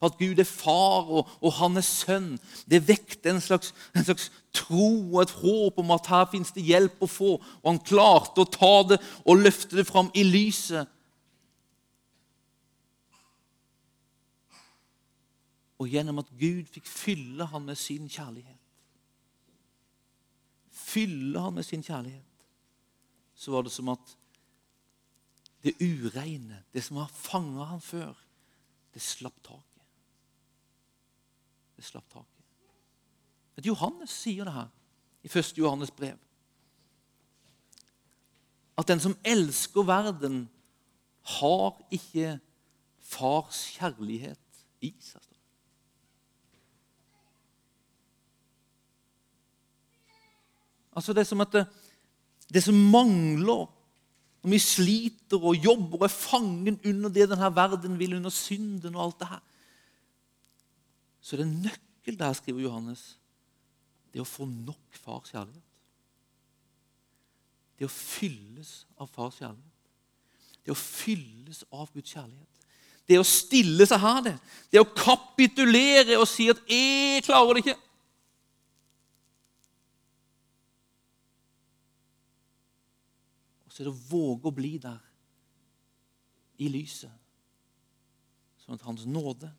[0.05, 2.37] At Gud er far og, og han er sønn.
[2.71, 6.65] Det vekte en slags, en slags, tro og et håp om at her fins det
[6.67, 7.31] hjelp å få.
[7.63, 10.93] Og han klarte å ta det og løfte det fram i lyset.
[15.77, 18.63] Og gjennom at Gud fikk fylle ham med sin kjærlighet
[20.87, 22.25] fylle ham med sin kjærlighet,
[23.35, 24.15] så var det som at
[25.65, 28.15] det ureine, det som har fanga ham før,
[28.95, 29.85] det slapp taket.
[31.77, 32.36] Det slapp taket.
[33.57, 34.69] At Johannes sier det her
[35.25, 35.53] i 1.
[35.59, 36.19] Johannes brev.
[38.77, 40.49] At den som elsker verden,
[41.27, 42.37] har ikke
[43.03, 45.23] fars kjærlighet i seg.
[50.97, 51.65] Altså Det er som at det,
[52.55, 53.67] det som mangler
[54.47, 58.95] når vi sliter og jobber og er fangen under det denne verden vil, under synden
[58.95, 59.41] og alt det her,
[61.21, 63.19] så er det en nøkkel der, skriver Johannes.
[64.17, 65.73] Det å få nok fars kjærlighet.
[67.77, 69.91] Det å fylles av fars kjærlighet.
[70.65, 72.63] Det å fylles av Guds kjærlighet.
[73.05, 74.33] Det å stille seg her, det.
[74.73, 77.83] Det å kapitulere og si at 'jeg klarer det ikke'.
[83.69, 85.03] så er det å våge å bli der
[86.57, 87.13] i lyset.
[88.57, 89.51] Sånn at Hans nåde,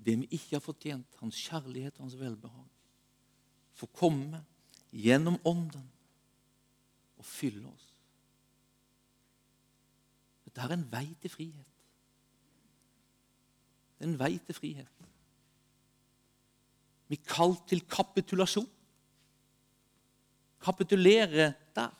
[0.00, 2.70] det vi ikke har fortjent, Hans kjærlighet og Hans velbehag,
[3.78, 4.42] får komme
[4.90, 5.86] gjennom Ånden
[7.20, 7.86] og fylle oss.
[10.46, 11.68] Dette er en vei til frihet.
[13.98, 15.06] Det er en vei til frihet.
[17.10, 18.68] Vi er kalt til kapitulasjon.
[20.62, 21.90] Kapitulere der.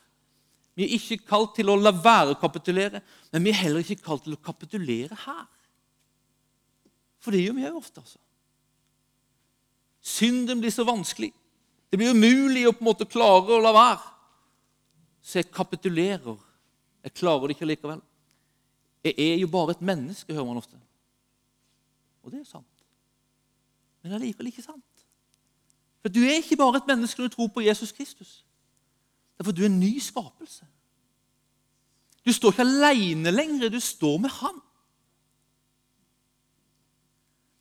[0.74, 3.02] Vi er ikke kalt til å la være å kapitulere,
[3.33, 5.46] men vi er heller ikke kalt til å kapitulere her.
[7.20, 8.00] For det gjør vi òg ofte.
[8.00, 8.20] altså.
[10.00, 11.33] Synden blir så vanskelig.
[11.90, 14.05] Det blir umulig å på en måte klare å la være.
[15.22, 16.38] Så jeg kapitulerer.
[17.05, 18.00] Jeg klarer det ikke likevel.
[19.05, 20.79] Jeg er jo bare et menneske, hører man ofte.
[22.22, 22.85] Og det er sant.
[24.00, 24.85] Men det er likevel ikke sant.
[26.00, 28.44] For du er ikke bare et menneske når du tror på Jesus Kristus.
[29.38, 30.66] Derfor du er en ny skapelse.
[32.24, 34.61] Du står ikke alene lenger, du står med Han.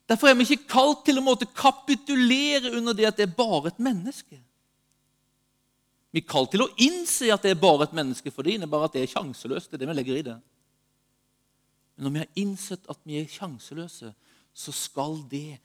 [0.10, 3.69] Derfor er vi ikke kalt til å måtte kapitulere under det at det er bare
[3.69, 4.39] et menneske.
[6.10, 8.89] Vi er kalt til å innse at det er bare et menneske, for det innebærer
[8.89, 9.69] at det er sjanseløst.
[9.69, 10.38] Det er det vi legger i det.
[11.95, 14.10] Men når vi har innsett at vi er sjanseløse,
[14.50, 15.60] så skal det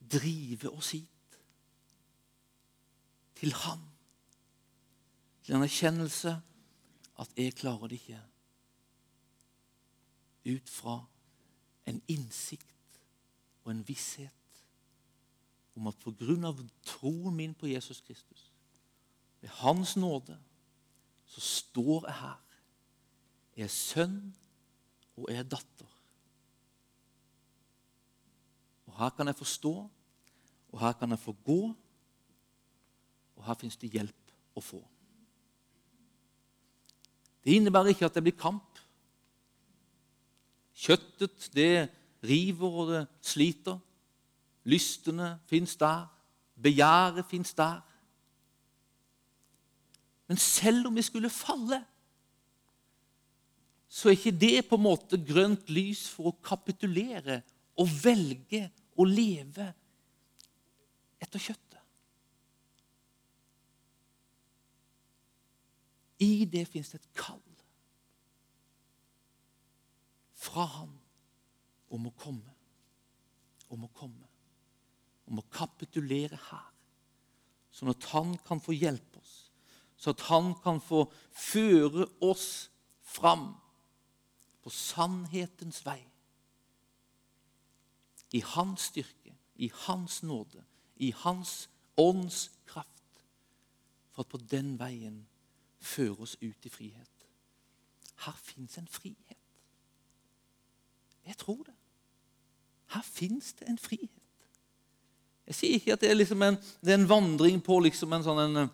[0.00, 1.08] drive oss hit.
[3.42, 3.80] til Han.
[5.42, 6.36] Til en erkjennelse
[7.18, 8.20] at jeg klarer det ikke.
[10.54, 11.00] Ut fra
[11.90, 12.71] en innsikt
[13.64, 14.64] og en visshet
[15.76, 16.52] om at pga.
[16.84, 18.52] troen min på Jesus Kristus,
[19.40, 20.38] ved Hans nåde,
[21.26, 22.40] så står jeg her.
[23.56, 24.36] Jeg er sønn,
[25.16, 25.88] og jeg er datter.
[28.86, 29.90] Og her kan jeg forstå,
[30.72, 31.74] og her kan jeg få gå,
[33.36, 34.82] og her fins det hjelp å få.
[37.42, 38.78] Det innebærer ikke at det blir kamp.
[40.72, 41.88] Kjøttet, det
[42.22, 43.78] river og det sliter.
[44.64, 46.06] Lystene fins der.
[46.62, 47.80] Begjæret fins der.
[50.26, 51.84] Men selv om vi skulle falle,
[53.88, 57.42] så er ikke det på en måte grønt lys for å kapitulere
[57.76, 58.62] og velge
[58.96, 59.66] å leve
[61.20, 61.68] etter kjøttet.
[66.22, 67.42] I det fins det et kall
[70.42, 71.01] fra Han
[71.92, 72.54] om å komme,
[73.72, 74.28] om å komme,
[75.28, 76.68] om å kapitulere her,
[77.72, 79.34] sånn at Han kan få hjelpe oss,
[79.96, 82.70] så at Han kan få føre oss
[83.02, 83.52] fram
[84.62, 86.00] på sannhetens vei.
[88.32, 90.64] I Hans styrke, i Hans nåde,
[90.96, 91.68] i Hans
[92.00, 93.24] ånds kraft,
[94.12, 95.22] for at på den veien
[95.82, 97.28] føre oss ut i frihet.
[98.24, 99.38] Her fins en frihet.
[101.26, 101.74] Jeg tror det.
[102.92, 104.10] Her fins det en frihet.
[105.48, 108.24] Jeg sier ikke at det er, liksom en, det er en, vandring på liksom en
[108.24, 108.68] sånn en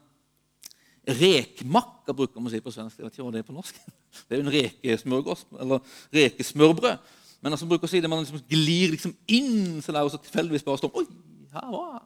[1.08, 2.98] rekmakka, bruker man å si på svensk.
[2.98, 3.78] Jeg vet ikke hva det er på norsk.
[4.28, 7.10] Det er jo en rekesmørgås, eller rekesmørbrød.
[7.44, 10.20] Men altså, bruker å si det, man liksom glir liksom inn så der, og så
[10.24, 11.04] tilfeldigvis bare står Oi,
[11.52, 11.98] her var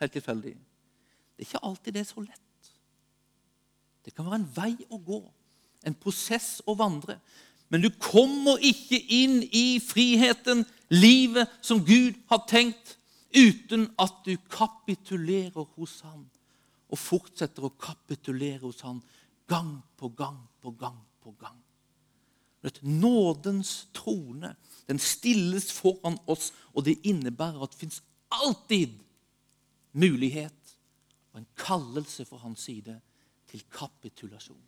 [0.00, 0.54] Helt tilfeldig.
[1.36, 2.70] Det er ikke alltid det er så lett.
[4.04, 5.18] Det kan være en vei å gå,
[5.84, 7.18] en prosess å vandre.
[7.68, 12.96] Men du kommer ikke inn i friheten, livet som Gud har tenkt,
[13.30, 16.26] uten at du kapitulerer hos ham
[16.90, 18.98] og fortsetter å kapitulere hos ham
[19.50, 21.58] gang på gang på gang på gang.
[22.82, 24.54] Nådens trone
[24.88, 28.98] den stilles foran oss, og det innebærer at det fins alltid
[29.92, 30.74] mulighet
[31.32, 32.98] og en kallelse fra hans side
[33.50, 34.66] til kapitulasjon.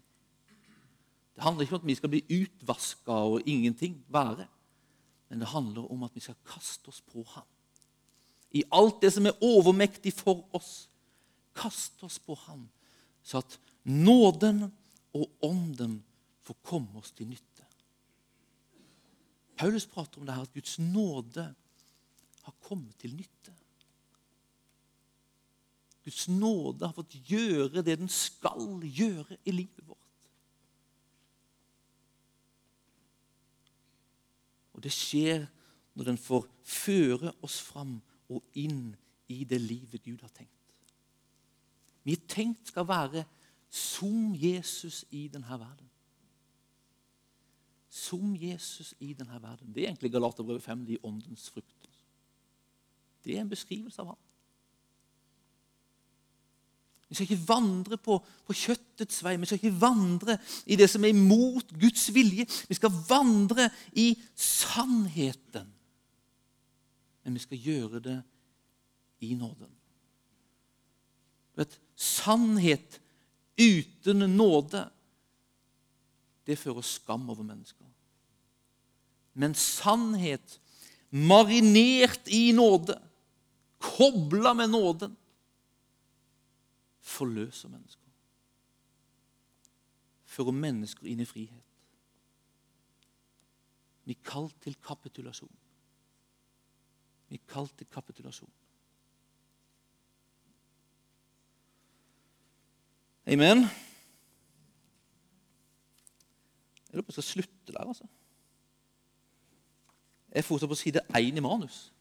[1.35, 4.47] Det handler ikke om at vi skal bli utvaska og ingenting være.
[5.33, 7.47] Men det handler om at vi skal kaste oss på ham.
[8.53, 10.91] I alt det som er overmektig for oss,
[11.57, 12.67] kaste oss på ham,
[13.25, 13.57] så at
[13.89, 14.67] nåden
[15.17, 16.03] og ånden
[16.45, 17.65] får komme oss til nytte.
[19.57, 21.47] Paulus prater om det her, at Guds nåde
[22.43, 23.57] har kommet til nytte.
[26.05, 30.12] Guds nåde har fått gjøre det den skal gjøre i livet vårt.
[34.83, 35.45] Og det skjer
[35.95, 38.89] når den får føre oss fram og inn
[39.31, 40.51] i det livet Gud har tenkt.
[42.03, 43.23] Vi tenkt skal være
[43.71, 45.87] som Jesus i denne verden.
[47.87, 49.71] Som Jesus i denne verden.
[49.71, 51.89] Det er egentlig Galaterbrevet 5, de åndens frukt.
[53.23, 54.23] Det er en beskrivelse av ham.
[57.13, 59.35] Vi skal ikke vandre på, på, kjøttets vei.
[59.37, 62.47] Vi skal ikke vandre i det som er imot Guds vilje.
[62.71, 63.67] Vi skal vandre
[64.01, 65.67] i sannheten.
[67.21, 68.17] Men vi skal gjøre det
[69.29, 69.69] i nåden.
[71.61, 72.97] Vet, sannhet
[73.61, 74.87] uten nåde,
[76.49, 77.93] det fører skam over mennesker.
[79.37, 80.57] Men sannhet
[81.13, 82.97] marinert i nåde,
[83.77, 85.13] kobla med nåden,
[87.03, 88.09] forløser mennesker.
[90.25, 91.69] Fører mennesker inn i frihet.
[94.05, 95.57] Vi er kalt til kapitulasjon.
[97.29, 98.53] Vi er kalt til kapitulasjon.
[103.27, 103.67] Amen.
[106.89, 108.07] Jeg lurer på om jeg skal slutte der, altså.
[110.33, 111.93] Jeg er fortsatt på side én i manus.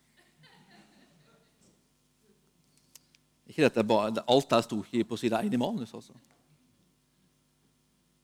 [3.51, 3.83] Ikke dette
[4.31, 5.93] Alt der sto ikke på side 1 i manus.
[5.93, 6.13] altså.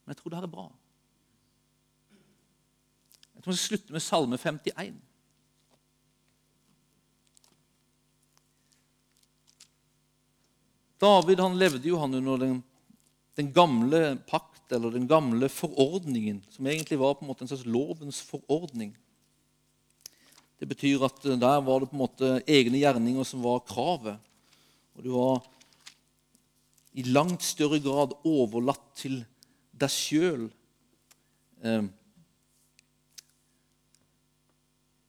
[0.04, 0.70] Men jeg tror det her er bra.
[3.34, 4.94] Jeg tror vi skal slutte med Salme 51.
[10.98, 12.62] David han levde jo han under den,
[13.36, 17.68] den, gamle pakt, eller den gamle forordningen, som egentlig var på en måte en slags
[17.68, 18.96] lovens forordning.
[20.58, 24.18] Det betyr at der var det på en måte egne gjerninger som var kravet.
[24.98, 25.44] Og du har
[26.98, 29.20] i langt større grad overlatt til
[29.78, 30.48] deg sjøl.
[31.62, 31.86] Eh,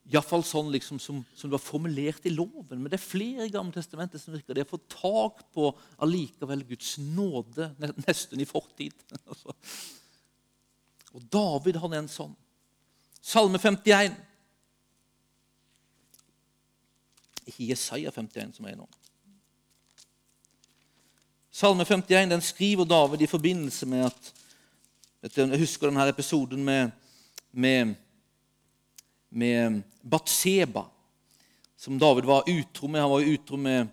[0.09, 2.79] Iallfall sånn liksom som, som, det var formulert i loven.
[2.79, 4.57] Men det er flere i Gamle testamentet som virker.
[4.57, 5.69] De har fått tak på
[6.01, 7.71] allikevel Guds nåde,
[8.05, 8.95] nesten i fortid.
[9.29, 9.53] Altså.
[11.17, 12.33] Og David han er en sånn.
[13.25, 14.13] Salme 51.
[17.49, 18.85] Ikke Jesaja 51, som er nå.
[21.59, 26.93] Salme 51 den skriver David i forbindelse med at Jeg husker denne episoden med,
[27.51, 27.95] med,
[29.29, 30.85] med Batseba,
[31.75, 33.01] som David var utro med.
[33.01, 33.89] Han var utro med,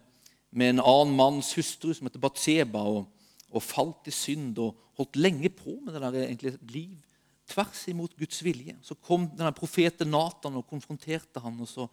[0.51, 3.09] med en annen manns hustru som heter Batseba, og,
[3.51, 6.95] og, falt i synd og holdt lenge på med det der egentlig liv
[7.51, 8.77] tvers imot Guds vilje.
[8.83, 11.91] Så kom denne profeten Natan og konfronterte han, og så,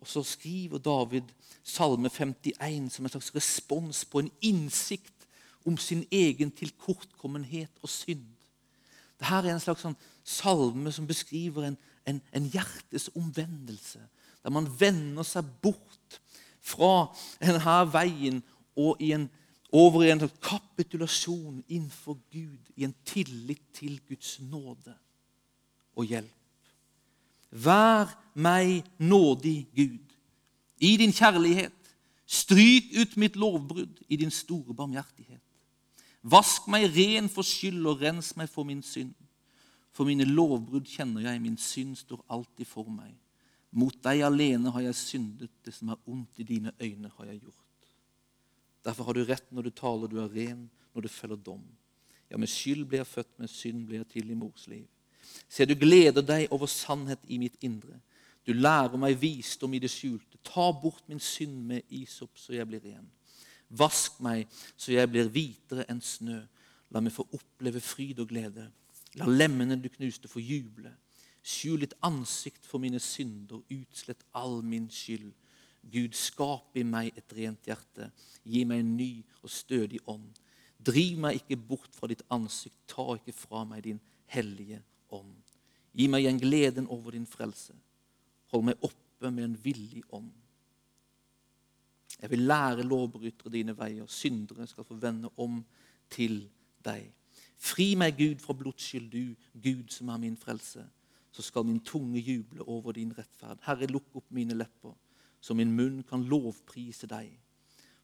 [0.00, 1.28] og så skriver David
[1.64, 5.26] Salme 51 som en slags respons på en innsikt
[5.68, 8.24] om sin egen tilkortkommenhet og synd.
[9.20, 11.76] Dette er en slags sånn salme som beskriver en,
[12.08, 14.00] en, en hjertes omvendelse.
[14.40, 16.20] Der man vender seg bort
[16.64, 17.10] fra
[17.42, 18.40] denne veien
[18.80, 19.28] og i en
[19.70, 24.96] over i en kapitulasjon innenfor Gud, i en tillit til Guds nåde
[25.94, 26.39] og hjelp.
[27.50, 30.14] Vær meg nådig, Gud,
[30.80, 31.74] i din kjærlighet.
[32.30, 35.42] Stryk ut mitt lovbrudd i din store barmhjertighet.
[36.22, 39.16] Vask meg ren for skyld og rens meg for min synd.
[39.90, 43.16] For mine lovbrudd kjenner jeg, min synd står alltid for meg.
[43.70, 47.42] Mot deg alene har jeg syndet, det som er ondt i dine øyne, har jeg
[47.42, 47.90] gjort.
[48.86, 51.66] Derfor har du rett når du taler, du er ren når du følger dom.
[52.30, 54.86] Ja, med skyld blir jeg født, med synd blir jeg til i mors liv.
[55.48, 57.98] Se, du gleder deg over sannhet i mitt indre.
[58.46, 60.38] Du lærer meg visdom i det skjulte.
[60.46, 63.06] Ta bort min synd med isop, så jeg blir ren.
[63.70, 66.40] Vask meg, så jeg blir hvitere enn snø.
[66.90, 68.66] La meg få oppleve fryd og glede.
[69.20, 70.90] La lemmene du knuste, få juble.
[71.46, 75.30] Skjul ditt ansikt for mine synder, utslett all min skyld.
[75.90, 78.10] Gud, skap i meg et rent hjerte.
[78.44, 80.28] Gi meg en ny og stødig ånd.
[80.80, 82.76] Driv meg ikke bort fra ditt ansikt.
[82.90, 84.82] Ta ikke fra meg din hellige
[85.16, 85.36] ånd.
[85.96, 87.74] Gi meg igjen gleden over din frelse.
[88.52, 90.30] Hold meg oppe med en villig ånd.
[92.20, 94.06] Jeg vil lære lovbrytere dine veier.
[94.06, 95.60] Syndere skal få vende om
[96.10, 96.42] til
[96.84, 97.06] deg.
[97.60, 100.84] Fri meg, Gud, fra blodsskyld, du, Gud som er min frelse.
[101.32, 103.60] Så skal min tunge juble over din rettferd.
[103.64, 104.96] Herre, lukk opp mine lepper
[105.40, 107.32] så min munn kan lovprise deg.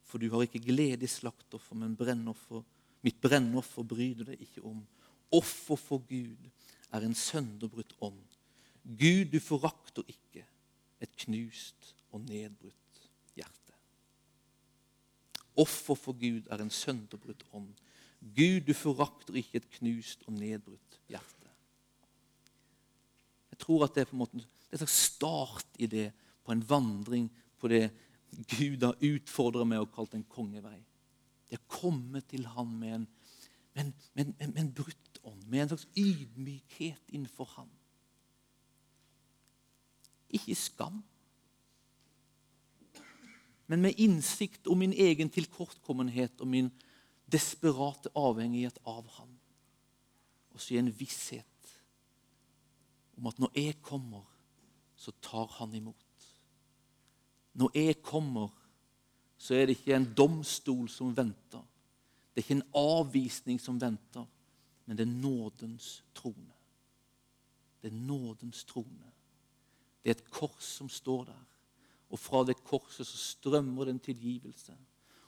[0.07, 2.63] For du har ikke glede i slaktoffer, men brennoffer.
[3.05, 4.81] Mitt brennoffer bryr du deg ikke om.
[5.37, 6.49] Offer for Gud
[6.93, 8.23] er en sønderbrutt ånd.
[8.83, 10.45] Gud, du forakter ikke
[11.03, 13.01] et knust og nedbrutt
[13.37, 13.75] hjerte.
[15.57, 17.73] Offer for Gud er en sønderbrutt ånd.
[18.21, 21.51] Gud, du forakter ikke et knust og nedbrutt hjerte.
[23.51, 26.11] Jeg tror at det er på en måte, det er start i det
[26.45, 27.89] på en vandring på det
[28.31, 30.79] Gud har utfordret med og kalt en kongevei.
[31.47, 33.07] Det å kommet til ham med en,
[33.75, 37.71] med en, med en, med en brutt ånd, med en slags ydmykhet innenfor ham.
[40.31, 41.03] Ikke skam,
[43.67, 46.71] men med innsikt om min egen tilkortkommenhet og min
[47.33, 49.33] desperate avhengighet av ham.
[50.55, 51.73] Og så i en visshet
[53.17, 54.23] om at når jeg kommer,
[54.97, 56.31] så tar han imot.
[57.57, 58.53] Når jeg kommer,
[59.39, 61.65] så er det ikke en domstol som venter.
[62.33, 64.27] Det er ikke en avvisning som venter,
[64.87, 66.55] men det er nådens trone.
[67.83, 69.13] Det er nådens trone.
[70.03, 71.45] Det er et kors som står der.
[72.11, 74.77] Og fra det korset så strømmer det en tilgivelse.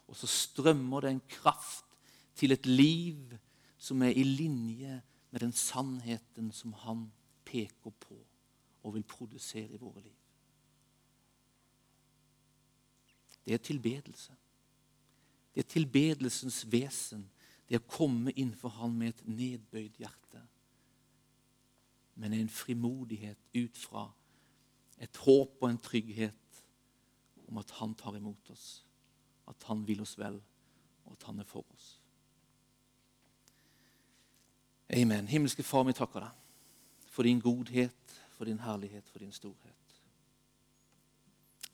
[0.07, 1.85] Og så strømmer det en kraft
[2.35, 3.35] til et liv
[3.79, 7.09] som er i linje med den sannheten som han
[7.45, 8.23] peker på
[8.83, 10.19] og vil produsere i våre liv.
[13.49, 14.33] det er tilbedelse.
[15.55, 17.31] Det er tilbedelsens vesen.
[17.69, 20.43] Det å komme innenfor Han med et nedbøyd hjerte.
[22.19, 24.09] Men en frimodighet ut fra
[24.99, 26.63] et håp og en trygghet
[27.49, 28.85] om at Han tar imot oss,
[29.49, 30.41] at Han vil oss vel,
[31.05, 31.91] og at Han er for oss.
[34.97, 35.29] Amen.
[35.29, 36.45] Himmelske Far, vi takker deg
[37.09, 39.75] for din godhet, for din herlighet, for din storhet.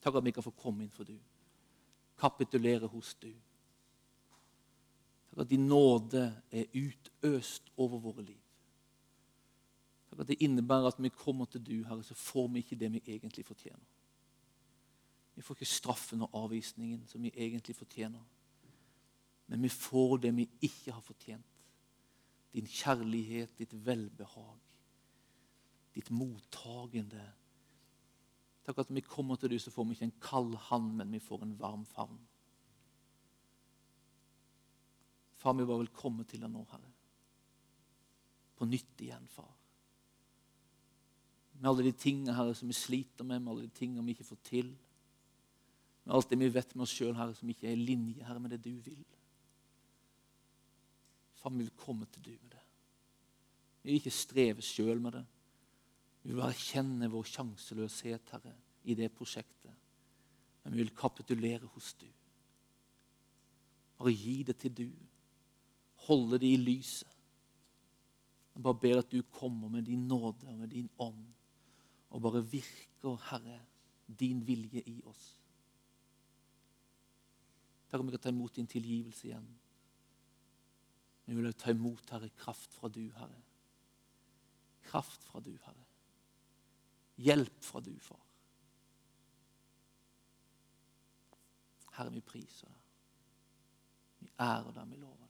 [0.03, 1.15] Takk at vi kan få komme inn for du
[2.25, 3.33] kapitulere hos du.
[5.35, 8.39] Takk at din nåde er utøst over våre liv.
[10.11, 12.79] Takk at det innebærer at når vi kommer til du, Herre, så får vi ikke
[12.79, 13.89] det vi egentlig fortjener.
[15.35, 18.23] Vi får ikke straffen og avvisningen som vi egentlig fortjener.
[19.47, 21.51] Men vi får det vi ikke har fortjent.
[22.55, 24.61] Din kjærlighet, ditt velbehag,
[25.95, 27.27] ditt mottagende.
[28.63, 31.11] Takk at når vi kommer til du, så får vi ikke en kald hand, men
[31.13, 32.23] vi får en varm favn.
[35.45, 36.91] Far, vi bare vil komme til deg nå, Herre.
[38.57, 39.51] På nytt igjen, far.
[41.59, 44.29] Med alle de tingene Herre, som vi sliter med, med alle de tingene vi ikke
[44.31, 44.73] får til.
[46.07, 48.57] Med alt det vi vet med oss sjøl, som ikke er i linje Herre, med
[48.57, 49.05] det du vil.
[51.43, 52.65] Far, vi vil komme til du med det.
[53.83, 55.27] Vi vil ikke streve sjøl med det.
[56.23, 58.57] Vi vil bare kjenne vår sjanseløshet, Herre,
[58.89, 59.77] i det prosjektet.
[60.65, 62.09] Men vi vil kapitulere hos du.
[64.01, 64.89] Bare gi det til du
[66.07, 67.11] holde det i lyset.
[68.55, 71.25] Jeg bare ber at du kommer med din nåde og med din ånd
[72.15, 73.59] og bare virker, Herre,
[74.07, 75.25] din vilje i oss.
[77.91, 79.49] Takk om vi kan ta imot din tilgivelse igjen.
[81.25, 83.43] Vi vil ta imot, Herre, kraft fra du, Herre.
[84.87, 85.87] Kraft fra du, Herre.
[87.17, 88.23] Hjelp fra du, Far.
[91.95, 92.81] Herre, vi priser deg.
[94.25, 95.24] Vi ærer deg, vi lover.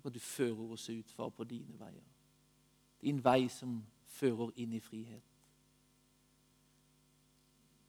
[0.00, 2.04] Takk at du fører oss ut, far, på dine veier.
[3.02, 3.74] Din vei som
[4.08, 5.26] fører inn i frihet.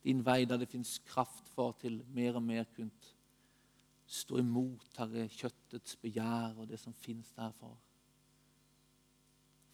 [0.04, 3.14] Din vei der det fins kraft, far, til mer og mer kunst
[4.12, 7.80] stå imot, Herre, kjøttets begjær og det som fins der, far.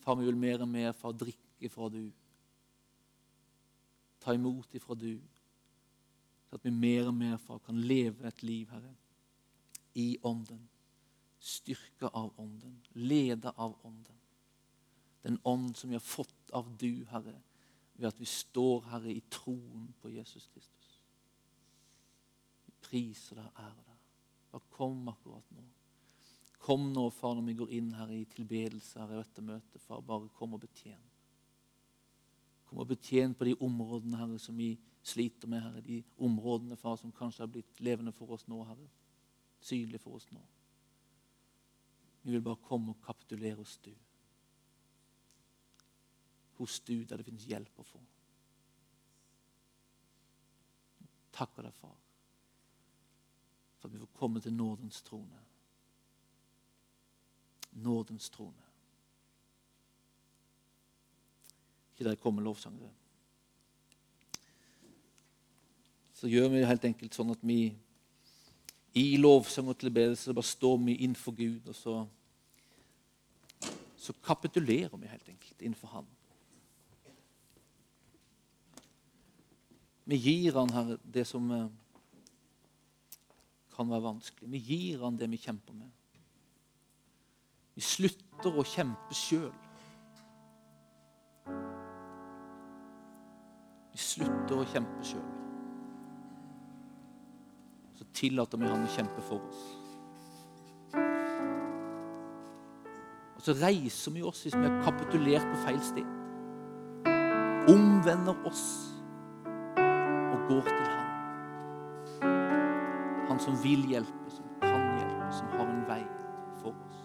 [0.06, 2.04] Far, vi vil mer og mer, far, drikke fra du.
[4.22, 5.16] Ta imot ifra du.
[6.46, 8.94] Så at vi mer og mer, far, kan leve et liv, Herre,
[9.98, 10.68] i Ånden
[11.40, 14.16] styrka av Ånden, leda av Ånden.
[15.22, 17.36] Den ånd som vi har fått av du, Herre,
[17.94, 20.92] ved at vi står, Herre, i troen på Jesus Kristus.
[22.66, 24.00] Vi priser deg ære deg.
[24.54, 25.66] Bare kom akkurat nå.
[26.68, 29.82] Kom nå, far, når vi går inn her i tilbedelse her i dette møtet.
[29.84, 31.04] Far, bare kom og betjen.
[32.68, 34.74] Kom og betjen på de områdene Herre, som vi
[35.04, 35.64] sliter med.
[35.64, 35.84] Herre.
[35.86, 38.64] De områdene far, som kanskje har blitt levende for oss nå.
[38.68, 38.90] Herre.
[39.64, 40.44] Synlig for oss nå.
[42.28, 43.94] Vi vil bare komme og kapitulere hos du.
[46.58, 48.02] Hos du der det finnes hjelp å få.
[51.38, 51.94] Takker deg, far,
[53.78, 55.40] for at vi får komme til nådens trone.
[57.88, 58.68] Nådens trone.
[61.94, 62.92] Ikke der kommer lovsangere.
[66.12, 67.72] Så gjør vi helt enkelt sånn at vi
[69.00, 71.98] i lovsang og tilbedelse bare står vi innenfor Gud, og så
[74.08, 76.06] så kapitulerer vi helt enkelt innenfor Han.
[80.04, 81.68] Vi gir Han her det som eh,
[83.76, 84.52] kan være vanskelig.
[84.52, 85.90] Vi gir Han det vi kjemper med.
[87.76, 89.52] Vi slutter å kjempe sjøl.
[93.92, 95.28] Vi slutter å kjempe sjøl.
[98.00, 99.68] Så tillater vi Han å kjempe for oss.
[103.44, 106.08] Så reiser vi oss hvis vi har kapitulert på feil sted.
[107.68, 108.66] Omvender oss
[109.78, 111.06] og går til Han.
[113.28, 116.04] Han som vil hjelpe, som kan hjelpe, som har en vei
[116.62, 117.00] for oss.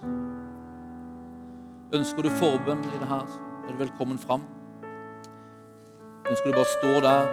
[1.99, 4.47] Ønsker du forbønn i det her, så er du velkommen fram.
[6.31, 7.25] Ønsker du bare stå der,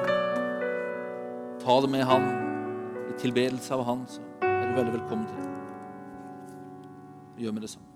[1.63, 2.25] ta det med Han,
[3.09, 5.45] i tilbedelse av Han, så er du veldig velkommen til det.
[7.37, 7.88] Vi gjør vi det sånn.